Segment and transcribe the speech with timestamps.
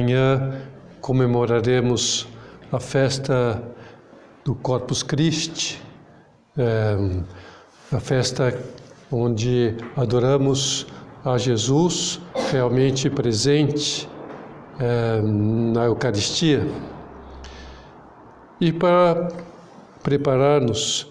[0.00, 0.62] Amanhã
[1.02, 2.26] comemoraremos
[2.72, 3.62] a festa
[4.46, 5.78] do Corpus Christi,
[6.56, 6.96] é,
[7.92, 8.58] a festa
[9.12, 10.86] onde adoramos
[11.22, 12.18] a Jesus
[12.50, 14.08] realmente presente
[14.78, 16.66] é, na Eucaristia.
[18.58, 19.28] E para
[20.02, 21.08] preparar-nos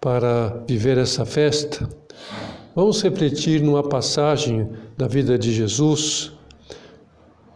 [0.00, 1.88] para viver essa festa,
[2.72, 6.32] vamos refletir numa passagem da vida de Jesus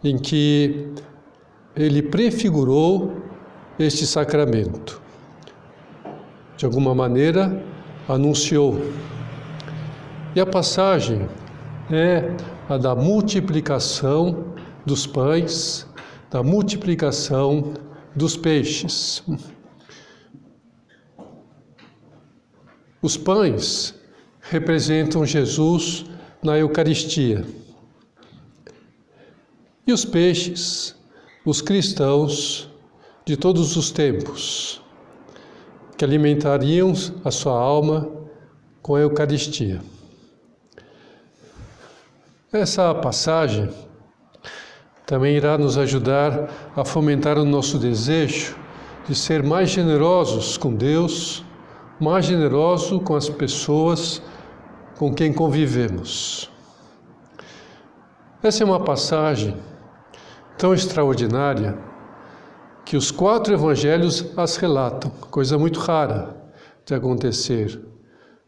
[0.03, 0.93] em que
[1.75, 3.21] ele prefigurou
[3.77, 5.01] este sacramento.
[6.55, 7.63] De alguma maneira,
[8.07, 8.79] anunciou.
[10.35, 11.27] E a passagem
[11.91, 12.35] é
[12.69, 14.53] a da multiplicação
[14.85, 15.87] dos pães,
[16.29, 17.73] da multiplicação
[18.15, 19.23] dos peixes.
[23.01, 23.93] Os pães
[24.41, 26.05] representam Jesus
[26.43, 27.45] na Eucaristia.
[29.87, 30.93] E os peixes,
[31.45, 32.69] os cristãos
[33.23, 34.81] de todos os tempos,
[35.97, 36.91] que alimentariam
[37.23, 38.11] a sua alma
[38.81, 39.79] com a Eucaristia.
[42.51, 43.69] Essa passagem
[45.05, 48.57] também irá nos ajudar a fomentar o nosso desejo
[49.07, 51.45] de ser mais generosos com Deus,
[51.97, 54.21] mais generoso com as pessoas
[54.97, 56.51] com quem convivemos.
[58.43, 59.55] Essa é uma passagem
[60.57, 61.77] tão extraordinária
[62.83, 66.35] que os quatro evangelhos as relatam, coisa muito rara
[66.85, 67.79] de acontecer.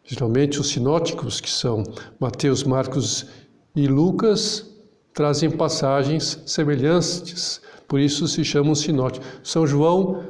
[0.03, 1.83] Geralmente os sinóticos, que são
[2.19, 3.27] Mateus, Marcos
[3.75, 4.65] e Lucas,
[5.13, 9.27] trazem passagens semelhantes, por isso se chamam sinóticos.
[9.43, 10.23] São João,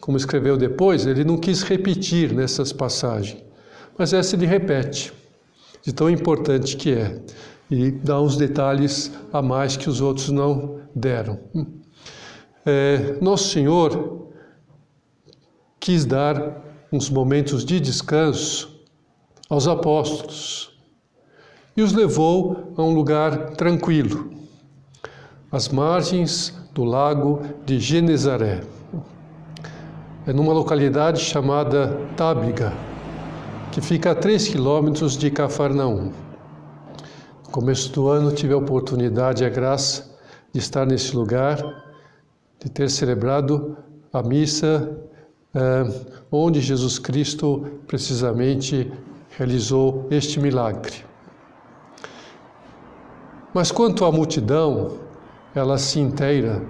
[0.00, 3.42] como escreveu depois, ele não quis repetir nessas passagens,
[3.96, 5.12] mas essa ele repete,
[5.82, 7.20] de tão importante que é
[7.72, 11.40] e dá uns detalhes a mais que os outros não deram.
[12.66, 14.28] É, Nosso Senhor
[15.80, 16.62] quis dar
[16.92, 18.78] uns momentos de descanso
[19.48, 20.78] aos apóstolos
[21.74, 24.30] e os levou a um lugar tranquilo,
[25.50, 28.60] às margens do lago de Genezaré.
[30.26, 32.74] É numa localidade chamada Tábiga,
[33.72, 36.12] que fica a três quilômetros de Cafarnaum
[37.52, 40.10] começo do ano tive a oportunidade e a graça
[40.54, 41.58] de estar nesse lugar,
[42.58, 43.76] de ter celebrado
[44.10, 44.98] a missa
[45.54, 45.84] eh,
[46.30, 48.90] onde Jesus Cristo precisamente
[49.36, 51.04] realizou este milagre.
[53.52, 55.00] Mas quanto à multidão,
[55.54, 56.62] ela se inteira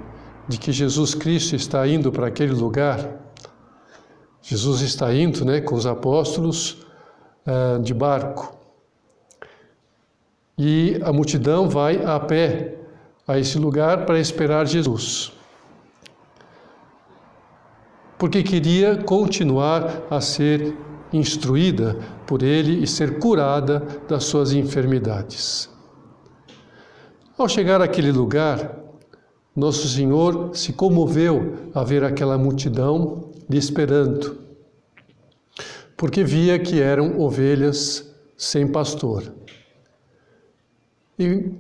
[0.49, 3.21] de que Jesus Cristo está indo para aquele lugar.
[4.43, 6.85] Jesus está indo, né, com os apóstolos
[7.47, 8.62] eh, de barco.
[10.65, 12.77] E a multidão vai a pé
[13.27, 15.33] a esse lugar para esperar Jesus.
[18.17, 20.77] Porque queria continuar a ser
[21.13, 21.97] instruída
[22.29, 25.69] por ele e ser curada das suas enfermidades.
[27.37, 28.79] Ao chegar àquele lugar,
[29.57, 34.39] Nosso Senhor se comoveu a ver aquela multidão lhe esperando,
[35.97, 39.43] porque via que eram ovelhas sem pastor.
[41.23, 41.53] E,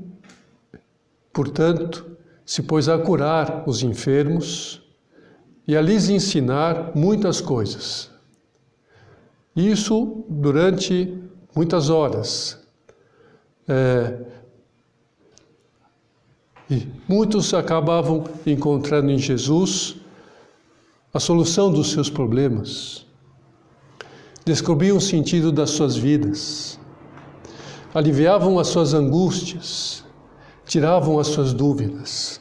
[1.32, 4.82] portanto, se pôs a curar os enfermos
[5.68, 8.10] e a lhes ensinar muitas coisas.
[9.54, 11.16] Isso durante
[11.54, 12.58] muitas horas.
[13.68, 14.18] É,
[16.68, 19.96] e muitos acabavam encontrando em Jesus
[21.14, 23.06] a solução dos seus problemas,
[24.44, 26.80] descobriam o sentido das suas vidas
[27.94, 30.04] aliviavam as suas angústias,
[30.64, 32.40] tiravam as suas dúvidas.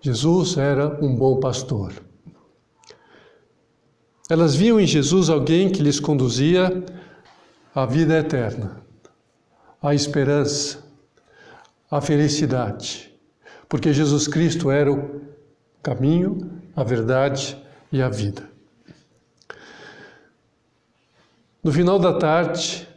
[0.00, 1.92] Jesus era um bom pastor.
[4.28, 6.84] Elas viam em Jesus alguém que lhes conduzia
[7.74, 8.80] à vida eterna,
[9.82, 10.78] à esperança,
[11.90, 13.12] à felicidade,
[13.68, 15.20] porque Jesus Cristo era o
[15.82, 17.56] caminho, a verdade
[17.92, 18.48] e a vida.
[21.62, 22.88] No final da tarde,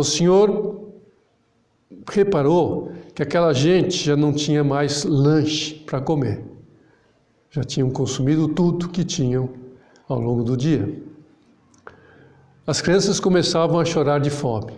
[0.00, 0.92] o Senhor
[2.08, 6.44] reparou que aquela gente já não tinha mais lanche para comer.
[7.50, 9.50] Já tinham consumido tudo que tinham
[10.08, 11.02] ao longo do dia.
[12.66, 14.74] As crianças começavam a chorar de fome.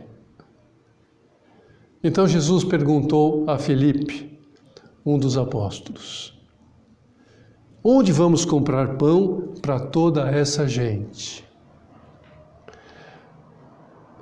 [2.03, 4.39] Então Jesus perguntou a Felipe,
[5.05, 6.39] um dos apóstolos:
[7.83, 11.50] Onde vamos comprar pão para toda essa gente?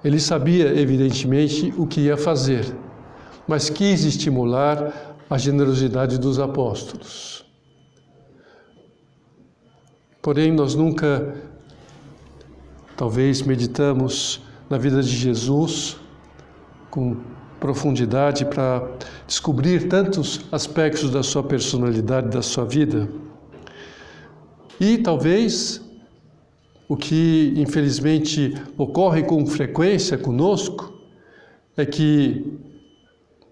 [0.05, 2.65] Ele sabia, evidentemente, o que ia fazer,
[3.47, 7.45] mas quis estimular a generosidade dos apóstolos.
[10.23, 11.35] Porém, nós nunca,
[12.97, 15.97] talvez, meditamos na vida de Jesus
[16.91, 17.17] com
[17.59, 18.89] profundidade para
[19.27, 23.09] descobrir tantos aspectos da sua personalidade, da sua vida.
[24.81, 25.81] E talvez
[26.89, 30.95] o que infelizmente ocorre com frequência conosco
[31.77, 32.59] é que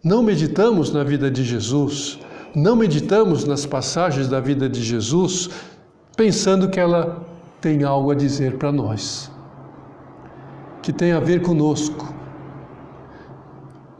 [0.03, 2.19] não meditamos na vida de Jesus,
[2.55, 5.51] não meditamos nas passagens da vida de Jesus,
[6.17, 7.27] pensando que ela
[7.61, 9.31] tem algo a dizer para nós,
[10.83, 12.15] que tem a ver conosco.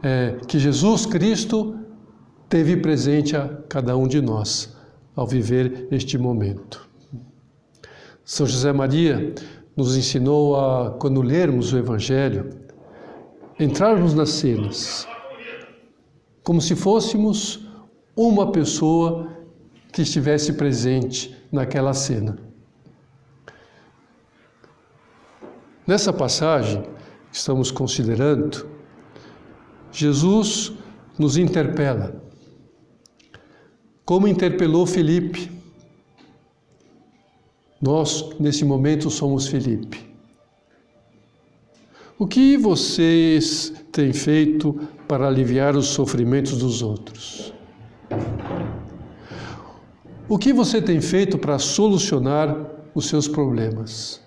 [0.01, 1.75] É, que Jesus Cristo
[2.47, 4.75] teve presente a cada um de nós
[5.15, 6.86] ao viver este momento.
[8.29, 9.33] São José Maria
[9.73, 12.49] nos ensinou a, quando lermos o Evangelho,
[13.57, 15.07] entrarmos nas cenas
[16.43, 17.65] como se fôssemos
[18.13, 19.29] uma pessoa
[19.93, 22.37] que estivesse presente naquela cena.
[25.85, 26.81] Nessa passagem
[27.31, 28.67] que estamos considerando,
[29.89, 30.73] Jesus
[31.17, 32.21] nos interpela,
[34.03, 35.56] como interpelou Felipe.
[37.81, 40.07] Nós, nesse momento, somos Felipe.
[42.17, 44.73] O que vocês têm feito
[45.07, 47.53] para aliviar os sofrimentos dos outros?
[50.27, 52.55] O que você tem feito para solucionar
[52.95, 54.19] os seus problemas?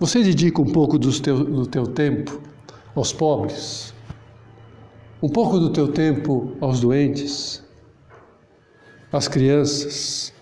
[0.00, 2.40] Você dedica um pouco do teu, do teu tempo
[2.96, 3.94] aos pobres?
[5.22, 7.62] Um pouco do teu tempo aos doentes?
[9.12, 10.32] Às crianças?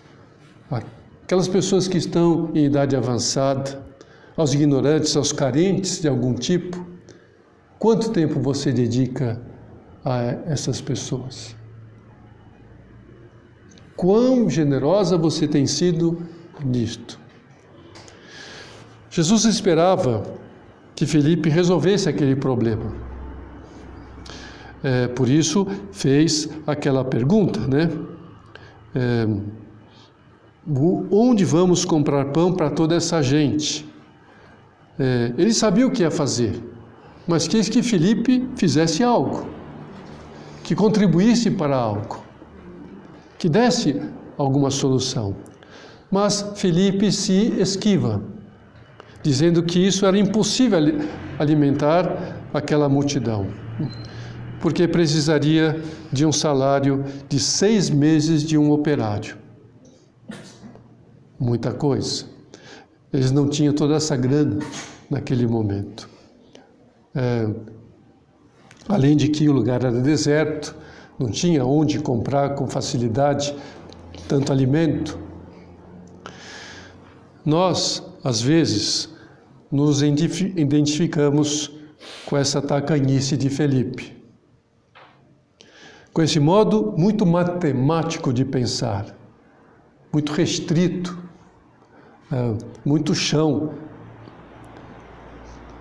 [1.31, 3.81] Aquelas pessoas que estão em idade avançada?
[4.35, 6.85] aos ignorantes, aos carentes de algum tipo?
[7.79, 9.41] Quanto tempo você dedica
[10.03, 11.55] a essas pessoas?
[13.95, 16.21] Quão generosa você tem sido
[16.65, 17.17] nisto?
[19.09, 20.23] Jesus esperava
[20.93, 22.93] que Felipe resolvesse aquele problema.
[24.83, 27.89] É, por isso fez aquela pergunta, né?
[28.93, 29.27] É,
[31.09, 33.89] onde vamos comprar pão para toda essa gente?
[34.99, 36.61] É, ele sabia o que ia fazer,
[37.27, 39.47] mas quis que Felipe fizesse algo,
[40.63, 42.23] que contribuísse para algo,
[43.39, 43.99] que desse
[44.37, 45.35] alguma solução.
[46.11, 48.21] Mas Felipe se esquiva,
[49.23, 50.79] dizendo que isso era impossível
[51.39, 53.47] alimentar aquela multidão,
[54.59, 55.81] porque precisaria
[56.11, 59.40] de um salário de seis meses de um operário.
[61.41, 62.25] Muita coisa.
[63.11, 64.59] Eles não tinham toda essa grana
[65.09, 66.07] naquele momento.
[67.15, 67.49] É,
[68.87, 70.75] além de que o lugar era deserto,
[71.17, 73.55] não tinha onde comprar com facilidade
[74.27, 75.17] tanto alimento.
[77.43, 79.09] Nós, às vezes,
[79.71, 81.71] nos identificamos
[82.27, 84.15] com essa tacanhice de Felipe,
[86.13, 89.07] com esse modo muito matemático de pensar,
[90.13, 91.30] muito restrito,
[92.31, 93.73] é, muito chão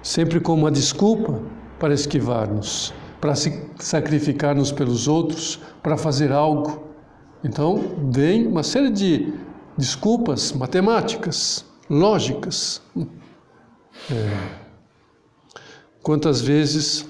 [0.03, 1.41] sempre como uma desculpa
[1.79, 6.89] para esquivar-nos, para se sacrificar-nos pelos outros, para fazer algo.
[7.45, 7.81] Então,
[8.11, 9.33] vem uma série de
[9.77, 12.83] desculpas matemáticas, lógicas.
[14.11, 14.61] É.
[16.03, 17.07] Quantas vezes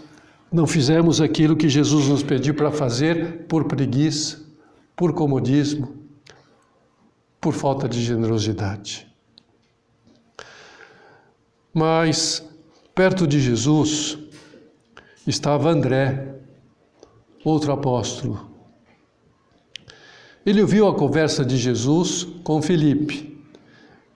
[0.52, 4.40] não fizemos aquilo que Jesus nos pediu para fazer por preguiça,
[4.96, 5.94] por comodismo,
[7.40, 9.09] por falta de generosidade?
[11.72, 12.48] Mas
[13.00, 14.18] Perto de Jesus
[15.26, 16.34] estava André,
[17.42, 18.50] outro apóstolo.
[20.44, 23.42] Ele ouviu a conversa de Jesus com Felipe.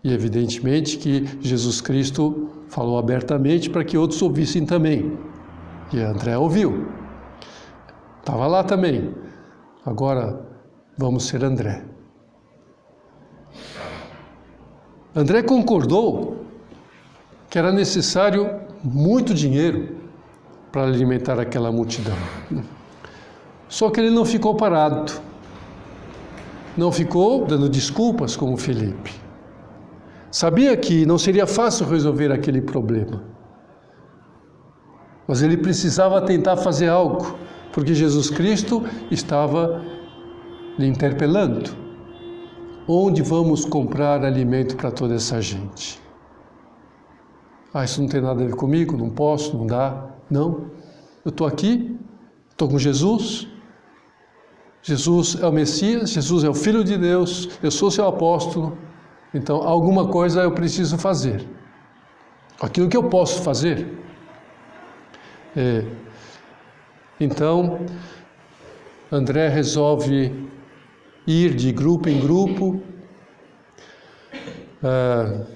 [0.02, 5.18] E evidentemente que Jesus Cristo falou abertamente para que outros ouvissem também.
[5.90, 6.87] E André ouviu.
[8.20, 9.14] Estava lá também.
[9.87, 10.44] Agora
[10.99, 11.87] vamos ser André.
[15.14, 16.43] André concordou
[17.54, 18.50] que era necessário
[18.82, 19.94] muito dinheiro
[20.73, 22.16] para alimentar aquela multidão.
[23.68, 25.12] Só que ele não ficou parado,
[26.76, 29.12] não ficou dando desculpas como Felipe.
[30.32, 33.23] Sabia que não seria fácil resolver aquele problema,
[35.28, 37.38] mas ele precisava tentar fazer algo,
[37.73, 38.82] porque Jesus Cristo
[39.12, 39.80] estava
[40.76, 41.70] lhe interpelando.
[42.88, 46.02] Onde vamos comprar alimento para toda essa gente?
[47.75, 50.07] Ah, isso não tem nada a ver comigo, não posso, não dá.
[50.31, 50.71] Não.
[51.25, 51.99] Eu estou aqui,
[52.52, 53.49] estou com Jesus,
[54.87, 58.76] Jesus é o Messias, Jesus é o Filho de Deus, eu sou seu apóstolo,
[59.33, 61.49] então alguma coisa eu preciso fazer.
[62.61, 63.99] Aquilo que eu posso fazer.
[65.57, 65.87] É,
[67.19, 67.81] então,
[69.11, 70.50] André resolve
[71.26, 72.83] ir de grupo em grupo,
[74.83, 75.47] ah,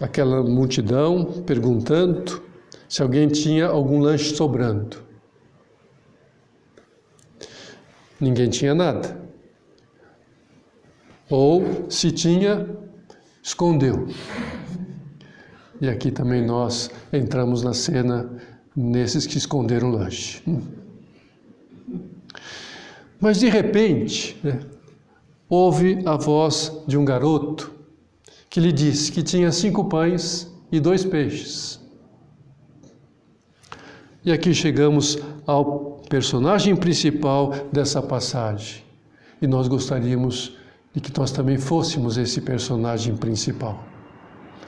[0.00, 2.42] aquela multidão perguntando
[2.88, 4.96] se alguém tinha algum lanche sobrando.
[8.20, 9.20] Ninguém tinha nada.
[11.28, 12.66] Ou, se tinha,
[13.42, 14.08] escondeu.
[15.80, 18.30] E aqui também nós entramos na cena
[18.76, 20.42] nesses que esconderam o lanche.
[23.20, 24.60] Mas de repente, né,
[25.48, 27.79] houve a voz de um garoto
[28.50, 31.80] que lhe disse que tinha cinco pães e dois peixes.
[34.24, 38.82] E aqui chegamos ao personagem principal dessa passagem.
[39.40, 40.56] E nós gostaríamos
[40.92, 43.82] de que nós também fôssemos esse personagem principal.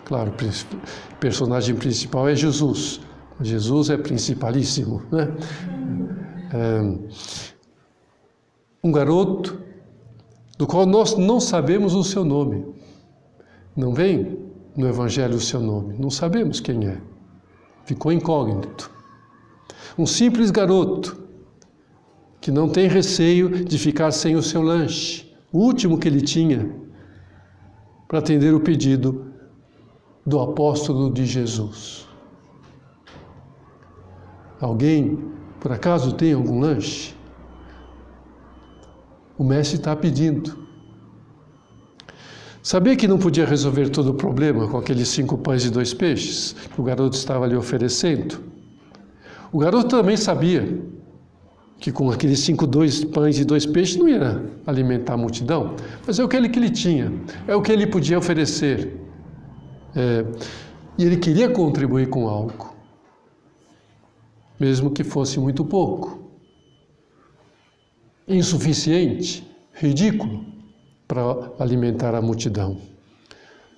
[0.04, 3.00] Claro, o personagem principal é Jesus.
[3.40, 5.02] Jesus é principalíssimo.
[5.10, 5.28] Né?
[6.54, 6.80] É,
[8.84, 9.60] um garoto
[10.56, 12.81] do qual nós não sabemos o seu nome.
[13.76, 14.38] Não vem
[14.76, 17.00] no Evangelho o seu nome, não sabemos quem é.
[17.84, 18.90] Ficou incógnito.
[19.98, 21.22] Um simples garoto
[22.40, 26.74] que não tem receio de ficar sem o seu lanche, o último que ele tinha,
[28.08, 29.32] para atender o pedido
[30.26, 32.06] do apóstolo de Jesus.
[34.60, 37.14] Alguém, por acaso, tem algum lanche?
[39.36, 40.68] O mestre está pedindo.
[42.62, 46.52] Sabia que não podia resolver todo o problema com aqueles cinco pães e dois peixes
[46.52, 48.38] que o garoto estava lhe oferecendo?
[49.50, 50.80] O garoto também sabia
[51.80, 55.74] que com aqueles cinco dois pães e dois peixes não ia alimentar a multidão,
[56.06, 57.12] mas é o que ele, que ele tinha,
[57.48, 58.96] é o que ele podia oferecer.
[59.96, 60.24] É,
[60.96, 62.76] e ele queria contribuir com algo,
[64.60, 66.30] mesmo que fosse muito pouco,
[68.28, 70.61] insuficiente, ridículo
[71.06, 72.80] para alimentar a multidão.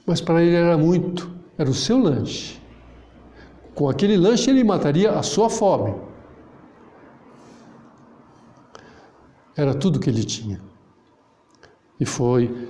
[0.06, 2.60] Mas para ele era muito, era o seu lanche.
[3.74, 5.94] Com aquele lanche ele mataria a sua fome.
[9.56, 10.60] Era tudo que ele tinha.
[11.98, 12.68] E foi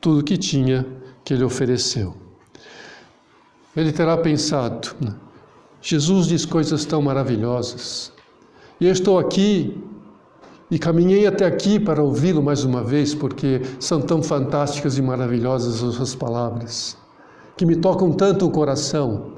[0.00, 0.86] tudo que tinha
[1.24, 2.14] que ele ofereceu.
[3.76, 4.94] Ele terá pensado?
[5.80, 8.12] Jesus diz coisas tão maravilhosas.
[8.80, 9.82] E eu estou aqui
[10.70, 15.82] e caminhei até aqui para ouvi-lo mais uma vez, porque são tão fantásticas e maravilhosas
[15.82, 16.96] as suas palavras,
[17.56, 19.32] que me tocam tanto o coração.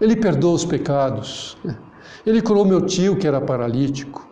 [0.00, 1.56] Ele perdoa os pecados.
[2.24, 4.26] Ele curou meu tio, que era paralítico.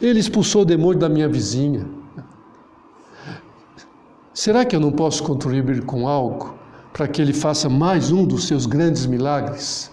[0.00, 1.86] Ele expulsou o demônio da minha vizinha.
[4.32, 6.54] Será que eu não posso contribuir com algo
[6.92, 9.90] para que ele faça mais um dos seus grandes milagres?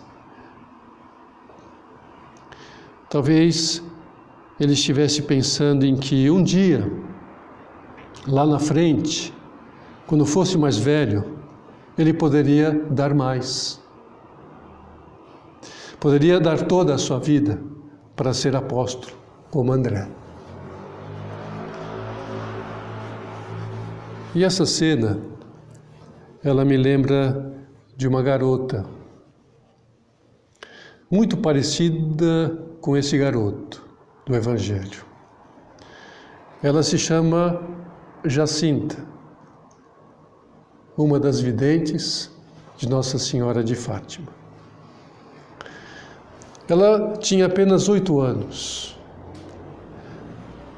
[3.09, 3.81] Talvez
[4.59, 6.89] ele estivesse pensando em que um dia,
[8.25, 9.33] lá na frente,
[10.07, 11.37] quando fosse mais velho,
[11.97, 13.81] ele poderia dar mais.
[15.99, 17.61] Poderia dar toda a sua vida
[18.15, 19.13] para ser apóstolo,
[19.51, 20.07] como André.
[24.33, 25.19] E essa cena,
[26.43, 27.53] ela me lembra
[27.95, 28.85] de uma garota,
[31.09, 33.84] muito parecida com esse garoto
[34.25, 35.05] do Evangelho.
[36.63, 37.61] Ela se chama
[38.23, 38.97] Jacinta,
[40.97, 42.31] uma das videntes
[42.75, 44.27] de Nossa Senhora de Fátima.
[46.67, 48.97] Ela tinha apenas oito anos,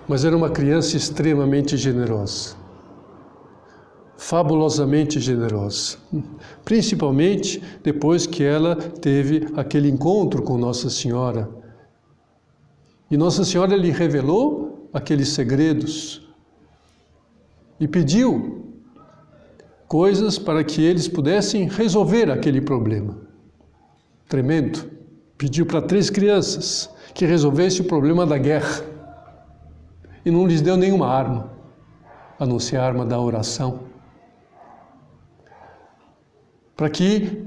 [0.07, 2.55] mas era uma criança extremamente generosa,
[4.17, 5.97] fabulosamente generosa,
[6.65, 11.56] principalmente depois que ela teve aquele encontro com Nossa Senhora
[13.09, 16.27] e Nossa Senhora lhe revelou aqueles segredos
[17.79, 18.73] e pediu
[19.87, 23.17] coisas para que eles pudessem resolver aquele problema.
[24.27, 24.91] Tremendo.
[25.37, 28.83] Pediu para três crianças que resolvesse o problema da guerra
[30.25, 31.53] e não lhes deu nenhuma arma,
[32.37, 33.81] a não ser a arma da oração.
[36.75, 37.45] Para que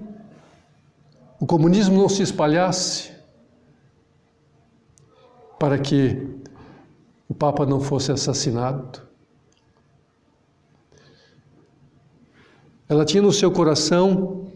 [1.39, 3.13] o comunismo não se espalhasse,
[5.61, 6.27] para que
[7.29, 9.03] o Papa não fosse assassinado.
[12.89, 14.51] Ela tinha no seu coração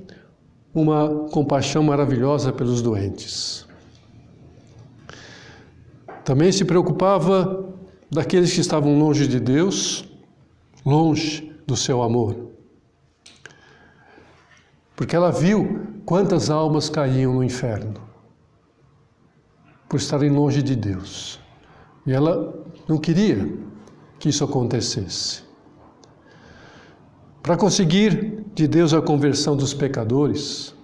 [0.75, 3.69] uma compaixão maravilhosa pelos doentes.
[6.25, 7.69] Também se preocupava
[8.11, 10.09] daqueles que estavam longe de Deus,
[10.87, 12.49] longe do seu amor.
[14.97, 18.14] Porque ela viu quantas almas caíam no inferno
[19.95, 21.39] por estarem longe de Deus.
[22.05, 22.53] E ela
[22.89, 23.49] não queria
[24.19, 25.45] que isso acontecesse.
[27.41, 30.75] Para conseguir de Deus a conversão dos pecadores,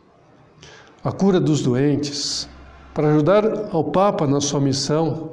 [1.02, 2.49] a cura dos doentes,
[2.95, 5.33] para ajudar ao Papa na sua missão,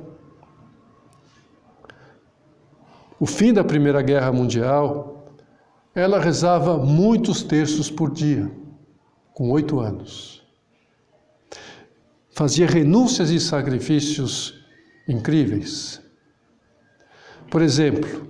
[3.20, 5.24] o fim da Primeira Guerra Mundial,
[5.94, 8.52] ela rezava muitos terços por dia,
[9.36, 10.37] com oito anos.
[12.38, 14.54] Fazia renúncias e sacrifícios
[15.08, 16.00] incríveis.
[17.50, 18.28] Por exemplo,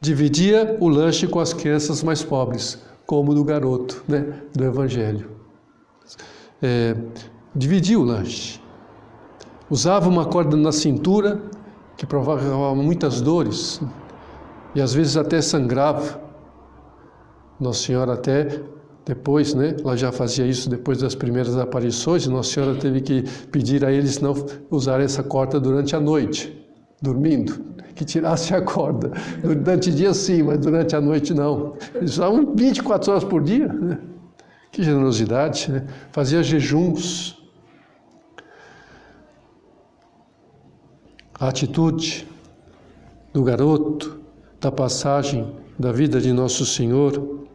[0.00, 5.32] dividia o lanche com as crianças mais pobres, como do garoto né, do Evangelho.
[6.62, 6.96] É,
[7.54, 8.58] dividia o lanche.
[9.68, 11.42] Usava uma corda na cintura
[11.98, 13.82] que provocava muitas dores
[14.74, 16.22] e às vezes até sangrava.
[17.60, 18.62] Nossa Senhora até
[19.04, 23.22] depois, né, ela já fazia isso depois das primeiras aparições, e Nossa Senhora teve que
[23.50, 24.34] pedir a eles não
[24.70, 26.66] usar essa corda durante a noite,
[27.00, 29.12] dormindo que tirasse a corda.
[29.42, 31.74] Durante o dia sim, mas durante a noite não.
[31.94, 33.68] Eles usavam 24 horas por dia.
[33.68, 33.98] Né?
[34.70, 35.86] Que generosidade, né?
[36.10, 37.38] Fazia jejuns.
[41.38, 42.26] A atitude
[43.32, 44.20] do garoto,
[44.60, 47.46] da passagem da vida de Nosso Senhor,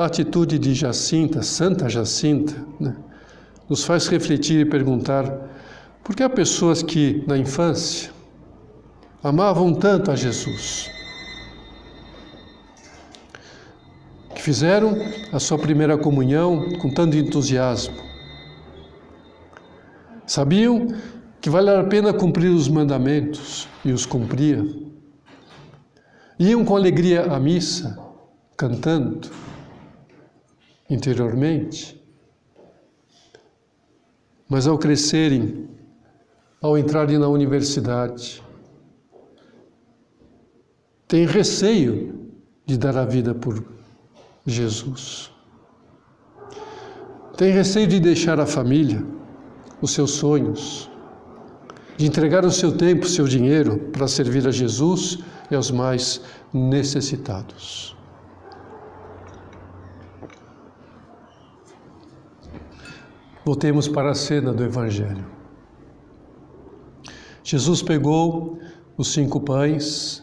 [0.00, 2.96] a atitude de Jacinta, Santa Jacinta, né?
[3.68, 5.30] nos faz refletir e perguntar
[6.02, 8.10] por que há pessoas que, na infância,
[9.22, 10.90] amavam tanto a Jesus,
[14.34, 14.96] que fizeram
[15.32, 17.96] a sua primeira comunhão com tanto entusiasmo.
[20.26, 20.94] Sabiam
[21.42, 24.64] que vale a pena cumprir os mandamentos e os cumpria.
[26.38, 27.98] Iam com alegria à missa,
[28.56, 29.49] cantando
[30.90, 31.98] interiormente.
[34.48, 35.68] Mas ao crescerem,
[36.60, 38.42] ao entrarem na universidade,
[41.06, 42.28] tem receio
[42.66, 43.64] de dar a vida por
[44.44, 45.30] Jesus.
[47.36, 49.04] Tem receio de deixar a família,
[49.80, 50.90] os seus sonhos,
[51.96, 55.18] de entregar o seu tempo, o seu dinheiro para servir a Jesus
[55.50, 56.20] e aos mais
[56.52, 57.96] necessitados.
[63.50, 65.26] Voltemos para a cena do Evangelho.
[67.42, 68.60] Jesus pegou
[68.96, 70.22] os cinco pães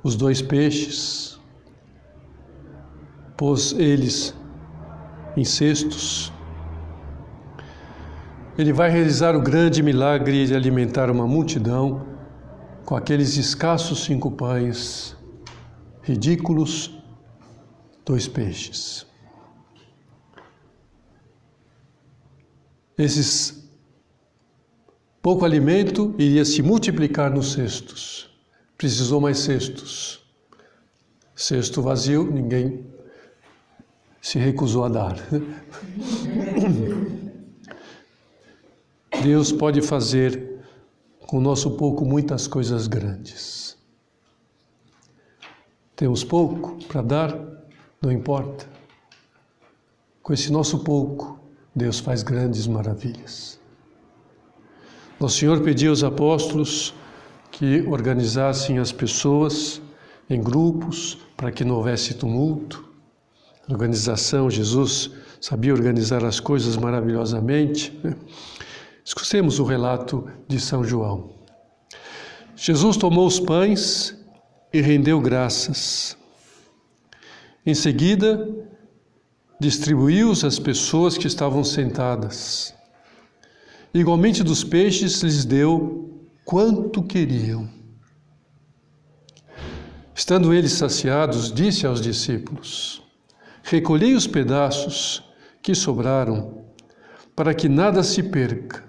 [0.00, 1.40] os dois peixes,
[3.36, 4.32] pôs eles
[5.36, 6.32] em cestos.
[8.56, 12.06] Ele vai realizar o grande milagre de alimentar uma multidão
[12.84, 15.16] com aqueles escassos cinco pães,
[16.00, 16.96] ridículos
[18.06, 19.10] dois peixes.
[23.02, 23.68] Esses
[25.20, 28.32] pouco alimento iria se multiplicar nos cestos
[28.82, 30.20] precisou mais cestos.
[31.36, 32.84] Cesto vazio, ninguém
[34.20, 35.16] se recusou a dar.
[39.22, 40.64] Deus pode fazer
[41.20, 43.78] com o nosso pouco muitas coisas grandes.
[45.94, 47.38] Temos pouco para dar,
[48.02, 48.68] não importa.
[50.24, 51.38] Com esse nosso pouco,
[51.74, 53.58] Deus faz grandes maravilhas.
[55.18, 56.94] Nosso Senhor pediu aos apóstolos
[57.50, 59.80] que organizassem as pessoas
[60.28, 62.88] em grupos para que não houvesse tumulto.
[63.68, 67.98] Organização, Jesus sabia organizar as coisas maravilhosamente.
[68.02, 68.16] Né?
[69.04, 71.30] Escutemos o relato de São João.
[72.56, 74.16] Jesus tomou os pães
[74.72, 76.16] e rendeu graças.
[77.64, 78.48] Em seguida,
[79.62, 82.74] distribuiu-os às pessoas que estavam sentadas.
[83.94, 87.68] Igualmente dos peixes lhes deu quanto queriam.
[90.14, 93.02] Estando eles saciados, disse aos discípulos:
[93.62, 95.22] Recolhei os pedaços
[95.62, 96.64] que sobraram,
[97.36, 98.84] para que nada se perca.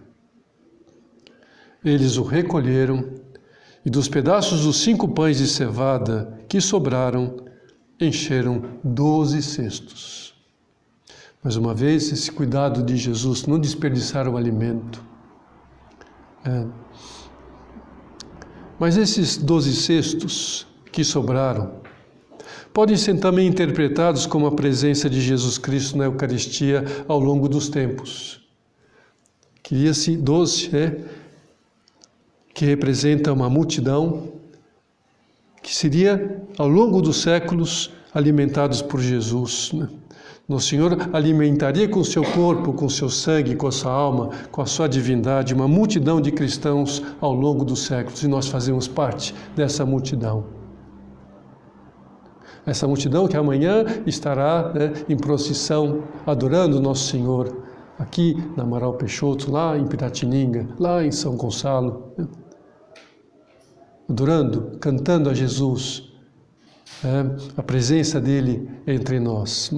[1.85, 3.13] Eles o recolheram,
[3.85, 7.45] e dos pedaços dos cinco pães de cevada que sobraram,
[7.99, 10.22] encheram doze cestos.
[11.43, 15.03] Mais uma vez, esse cuidado de Jesus, não desperdiçar o alimento.
[16.45, 16.65] É,
[18.79, 21.81] mas esses doze cestos que sobraram
[22.73, 27.69] podem ser também interpretados como a presença de Jesus Cristo na Eucaristia ao longo dos
[27.69, 28.41] tempos.
[29.61, 30.97] Queria-se doze, né?
[32.53, 34.33] que representa uma multidão
[35.61, 39.71] que seria, ao longo dos séculos, alimentados por Jesus.
[39.71, 39.87] Né?
[40.47, 44.65] Nosso Senhor alimentaria com seu corpo, com seu sangue, com a sua alma, com a
[44.65, 49.85] sua divindade, uma multidão de cristãos ao longo dos séculos, e nós fazemos parte dessa
[49.85, 50.45] multidão.
[52.65, 57.63] Essa multidão que amanhã estará né, em procissão, adorando Nosso Senhor,
[57.97, 62.11] aqui na Amaral Peixoto, lá em Piratininga, lá em São Gonçalo.
[62.17, 62.27] Né?
[64.09, 66.11] adorando, cantando a Jesus,
[67.03, 69.71] é, a presença dele entre nós.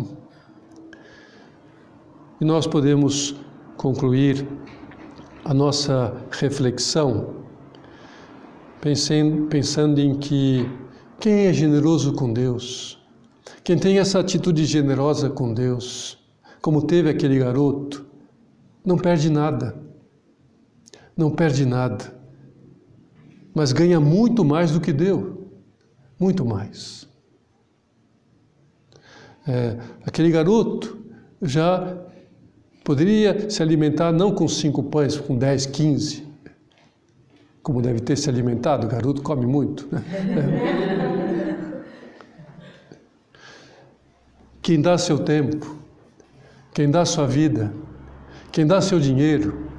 [2.39, 3.35] E nós podemos
[3.77, 4.47] concluir
[5.43, 7.45] a nossa reflexão
[8.81, 10.69] pensando, pensando em que
[11.19, 12.99] quem é generoso com Deus,
[13.63, 16.17] quem tem essa atitude generosa com Deus,
[16.61, 18.05] como teve aquele garoto,
[18.85, 19.75] não perde nada.
[21.15, 22.15] Não perde nada
[23.55, 25.49] mas ganha muito mais do que deu.
[26.19, 27.07] Muito mais.
[29.47, 30.99] É, aquele garoto
[31.41, 31.97] já
[32.85, 36.23] poderia se alimentar não com cinco pães, com dez, quinze,
[37.63, 39.87] como deve ter se alimentado, o garoto come muito.
[39.91, 40.03] Né?
[44.61, 45.77] Quem dá seu tempo,
[46.73, 47.71] quem dá sua vida,
[48.51, 49.69] quem dá seu dinheiro,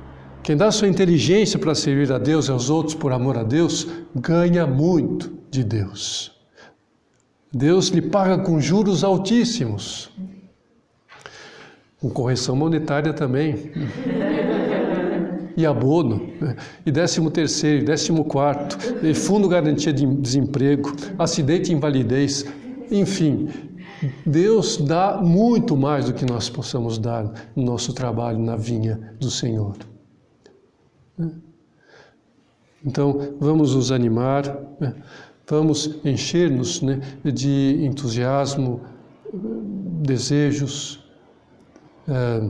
[0.44, 3.88] quem dá sua inteligência para servir a Deus e aos outros por amor a Deus,
[4.14, 6.30] ganha muito de Deus.
[7.52, 10.08] Deus lhe paga com juros altíssimos.
[12.06, 13.72] Com correção monetária também.
[15.56, 16.54] e abono, né?
[16.84, 22.44] e décimo terceiro, décimo quarto, e fundo garantia de desemprego, acidente e invalidez,
[22.90, 23.48] enfim,
[24.24, 29.30] Deus dá muito mais do que nós possamos dar no nosso trabalho na vinha do
[29.30, 29.76] Senhor.
[32.84, 34.44] Então, vamos nos animar,
[34.78, 34.94] né?
[35.48, 38.82] vamos encher-nos né, de entusiasmo,
[40.02, 41.05] desejos,
[42.08, 42.48] é,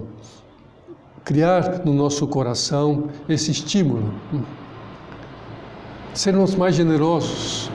[1.24, 4.14] criar no nosso coração esse estímulo,
[6.14, 7.70] sermos mais generosos,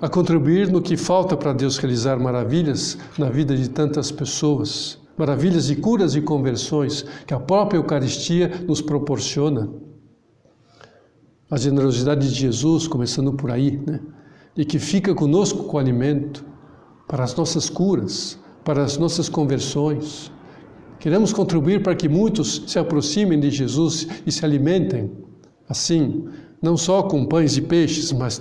[0.00, 5.66] a contribuir no que falta para Deus realizar maravilhas na vida de tantas pessoas maravilhas
[5.66, 9.70] de curas e conversões que a própria Eucaristia nos proporciona.
[11.50, 14.00] A generosidade de Jesus, começando por aí, né?
[14.56, 16.44] e que fica conosco com o alimento
[17.06, 20.32] para as nossas curas, para as nossas conversões.
[20.98, 25.08] Queremos contribuir para que muitos se aproximem de Jesus e se alimentem,
[25.68, 26.26] assim,
[26.60, 28.40] não só com pães e peixes, mas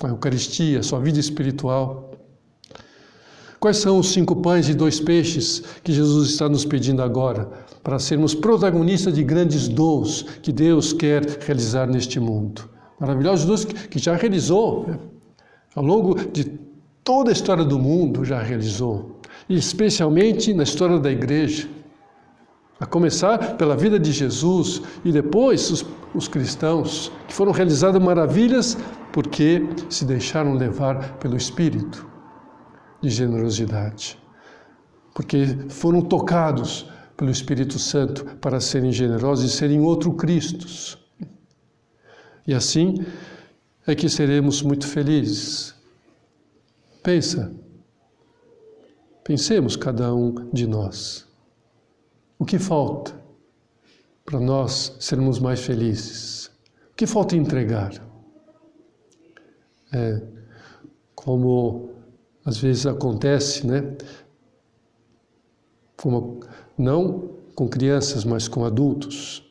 [0.00, 2.12] com a Eucaristia, sua vida espiritual.
[3.60, 7.50] Quais são os cinco pães e dois peixes que Jesus está nos pedindo agora
[7.82, 12.70] para sermos protagonistas de grandes dons que Deus quer realizar neste mundo?
[12.98, 14.98] Maravilhosos dons que já realizou né?
[15.74, 16.58] ao longo de
[17.04, 19.17] toda a história do mundo, já realizou,
[19.56, 21.68] especialmente na história da igreja.
[22.80, 25.84] A começar pela vida de Jesus e depois os,
[26.14, 28.76] os cristãos, que foram realizadas maravilhas
[29.12, 32.06] porque se deixaram levar pelo Espírito
[33.00, 34.18] de generosidade,
[35.14, 40.98] porque foram tocados pelo Espírito Santo para serem generosos e serem outro Cristos.
[42.46, 43.04] E assim
[43.86, 45.74] é que seremos muito felizes.
[47.02, 47.52] Pensa,
[49.28, 51.26] pensemos cada um de nós.
[52.38, 53.14] O que falta
[54.24, 56.46] para nós sermos mais felizes?
[56.90, 57.92] O que falta entregar?
[59.92, 60.22] É,
[61.14, 61.90] como
[62.42, 63.98] às vezes acontece, né?
[65.94, 66.40] Como,
[66.78, 69.44] não com crianças, mas com adultos,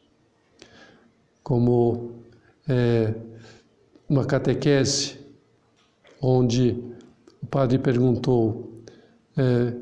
[1.44, 2.14] como
[2.68, 3.14] é,
[4.10, 5.20] uma catequese,
[6.20, 6.84] onde
[7.44, 8.77] o padre perguntou:
[9.38, 9.74] é,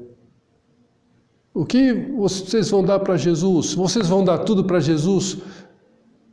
[1.53, 3.73] o que vocês vão dar para Jesus?
[3.73, 5.37] Vocês vão dar tudo para Jesus?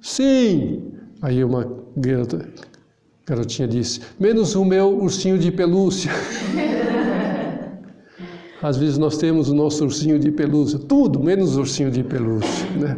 [0.00, 0.92] Sim!
[1.22, 1.70] Aí uma
[3.24, 6.10] garotinha disse: menos o meu ursinho de pelúcia.
[8.60, 12.70] Às vezes nós temos o nosso ursinho de pelúcia, tudo menos o ursinho de pelúcia.
[12.70, 12.96] Né?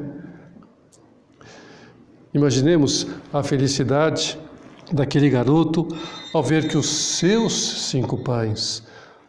[2.34, 4.38] Imaginemos a felicidade
[4.92, 5.88] daquele garoto
[6.34, 7.52] ao ver que os seus
[7.88, 8.82] cinco pães,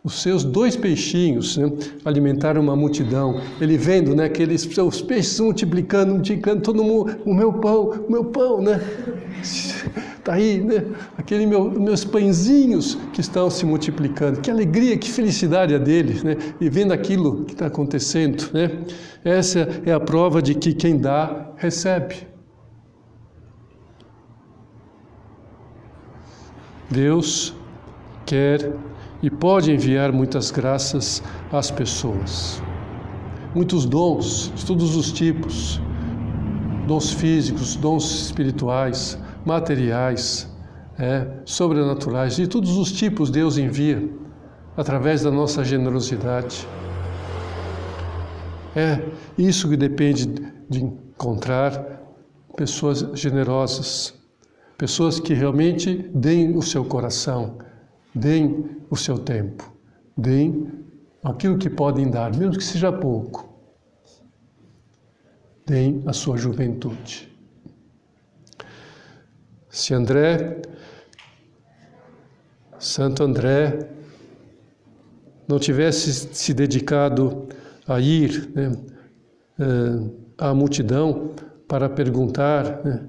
[0.05, 1.71] os seus dois peixinhos né,
[2.05, 3.41] alimentaram uma multidão.
[3.59, 8.05] Ele vendo né, que eles, os peixes se multiplicando, multiplicando, todo mundo, o meu pão,
[8.07, 8.79] o meu pão, né?
[9.41, 10.85] Está aí, né?
[11.17, 14.41] Aqueles meu, meus pãezinhos que estão se multiplicando.
[14.41, 16.37] Que alegria, que felicidade é dele né?
[16.61, 18.69] E vendo aquilo que está acontecendo, né?
[19.23, 22.27] Essa é a prova de que quem dá, recebe.
[26.91, 27.55] Deus
[28.23, 28.71] quer
[29.25, 32.61] e pode enviar muitas graças às pessoas.
[33.55, 35.81] Muitos dons, de todos os tipos,
[36.85, 40.47] dons físicos, dons espirituais, materiais,
[40.99, 44.07] é, sobrenaturais, de todos os tipos Deus envia
[44.77, 46.67] através da nossa generosidade.
[48.75, 49.01] É
[49.35, 50.27] isso que depende
[50.69, 51.83] de encontrar
[52.55, 54.13] pessoas generosas,
[54.77, 57.57] pessoas que realmente deem o seu coração,
[58.15, 59.71] deem o seu tempo,
[60.17, 60.71] deem
[61.23, 63.53] aquilo que podem dar, mesmo que seja pouco.
[65.65, 67.35] Deem a sua juventude.
[69.67, 70.61] Se André,
[72.79, 73.89] Santo André,
[75.47, 77.47] não tivesse se dedicado
[77.87, 78.71] a ir né,
[79.59, 81.31] eh, à multidão
[81.67, 83.07] para perguntar né,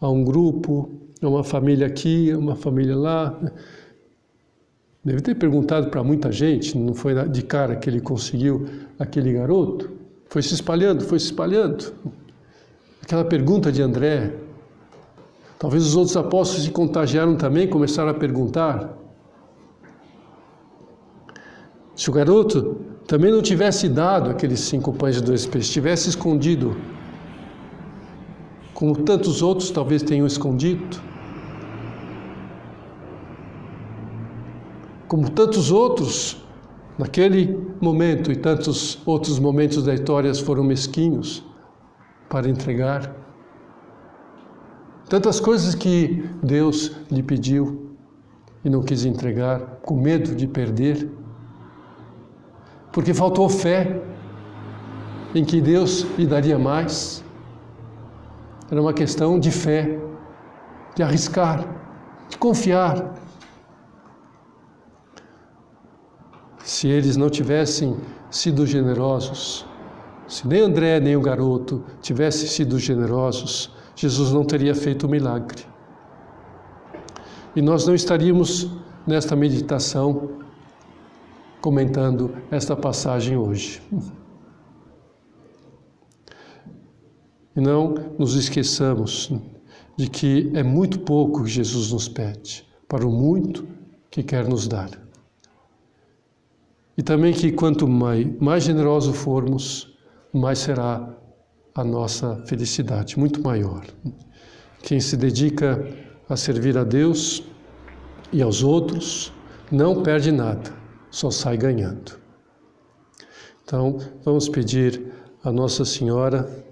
[0.00, 3.38] a um grupo, a uma família aqui, a uma família lá.
[5.04, 8.66] Deve ter perguntado para muita gente, não foi de cara que ele conseguiu
[8.98, 9.92] aquele garoto.
[10.30, 11.92] Foi se espalhando, foi se espalhando.
[13.02, 14.34] Aquela pergunta de André.
[15.58, 18.96] Talvez os outros apóstolos se contagiaram também, começaram a perguntar.
[21.94, 26.74] Se o garoto também não tivesse dado aqueles cinco pães e dois peixes, tivesse escondido,
[28.72, 30.98] como tantos outros talvez tenham escondido,
[35.08, 36.42] como tantos outros
[36.98, 41.44] naquele momento e tantos outros momentos da história foram mesquinhos
[42.28, 43.14] para entregar.
[45.08, 47.90] Tantas coisas que Deus lhe pediu
[48.64, 51.10] e não quis entregar, com medo de perder
[52.94, 54.00] porque faltou fé
[55.34, 57.24] em que Deus lhe daria mais.
[58.70, 59.98] Era uma questão de fé,
[60.94, 61.66] de arriscar,
[62.28, 63.14] de confiar.
[66.64, 67.94] Se eles não tivessem
[68.30, 69.66] sido generosos,
[70.26, 75.62] se nem André nem o garoto tivessem sido generosos, Jesus não teria feito o milagre.
[77.54, 78.70] E nós não estaríamos
[79.06, 80.40] nesta meditação
[81.60, 83.82] comentando esta passagem hoje.
[87.54, 89.30] E não nos esqueçamos
[89.98, 93.68] de que é muito pouco que Jesus nos pede, para o muito
[94.10, 95.03] que quer nos dar.
[96.96, 99.94] E também que quanto mais, mais generoso formos,
[100.32, 101.12] mais será
[101.74, 103.84] a nossa felicidade, muito maior.
[104.82, 105.86] Quem se dedica
[106.28, 107.42] a servir a Deus
[108.32, 109.32] e aos outros
[109.70, 112.18] não perde nada só sai ganhando.
[113.62, 115.12] Então, vamos pedir
[115.44, 116.64] a Nossa Senhora,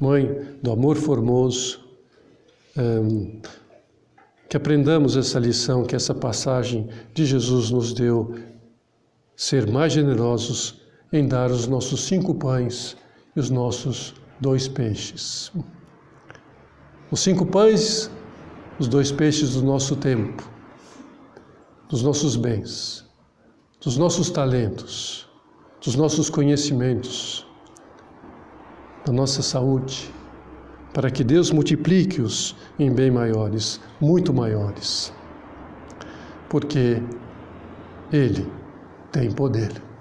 [0.00, 1.80] Mãe do Amor Formoso,
[2.76, 3.40] um,
[4.52, 8.34] que aprendamos essa lição, que essa passagem de Jesus nos deu,
[9.34, 10.78] ser mais generosos
[11.10, 12.94] em dar os nossos cinco pães
[13.34, 15.50] e os nossos dois peixes.
[17.10, 18.10] Os cinco pães,
[18.78, 20.46] os dois peixes do nosso tempo
[21.88, 23.06] dos nossos bens,
[23.82, 25.30] dos nossos talentos,
[25.82, 27.46] dos nossos conhecimentos,
[29.06, 30.12] da nossa saúde,
[30.92, 35.12] para que Deus multiplique-os em bem maiores, muito maiores.
[36.48, 37.02] Porque
[38.12, 38.46] Ele
[39.10, 39.91] tem poder.